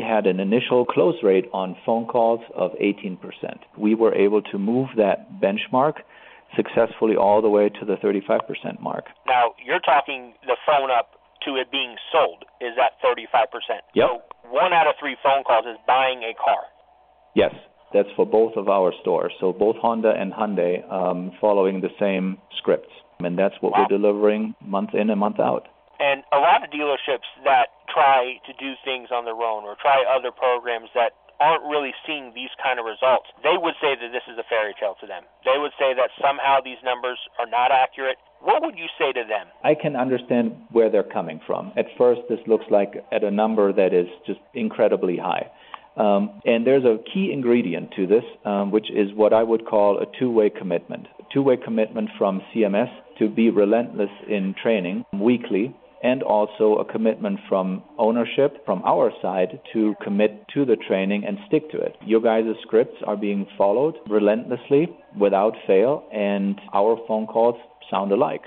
[0.00, 3.18] we had an initial close rate on phone calls of 18%.
[3.76, 5.94] We were able to move that benchmark
[6.56, 9.04] successfully all the way to the 35% mark.
[9.26, 11.12] Now, you're talking the phone up
[11.44, 13.44] to it being sold is at 35%.
[13.94, 14.06] Yep.
[14.08, 16.62] So one out of three phone calls is buying a car.
[17.34, 17.54] Yes,
[17.92, 19.32] that's for both of our stores.
[19.40, 22.90] So both Honda and Hyundai um, following the same scripts.
[23.20, 23.86] And that's what wow.
[23.88, 25.68] we're delivering month in and month out.
[26.00, 30.04] And a lot of dealerships that try to do things on their own or try
[30.06, 34.22] other programs that aren't really seeing these kind of results, they would say that this
[34.30, 35.24] is a fairy tale to them.
[35.44, 38.18] They would say that somehow these numbers are not accurate.
[38.40, 39.48] What would you say to them?
[39.64, 41.72] I can understand where they're coming from.
[41.76, 45.50] At first, this looks like at a number that is just incredibly high.
[45.96, 49.98] Um, and there's a key ingredient to this, um, which is what I would call
[49.98, 51.06] a two way commitment.
[51.18, 56.84] A two way commitment from CMS to be relentless in training weekly and also a
[56.84, 61.96] commitment from ownership from our side to commit to the training and stick to it.
[62.04, 67.56] Your guys' scripts are being followed relentlessly without fail, and our phone calls
[67.90, 68.42] sound alike.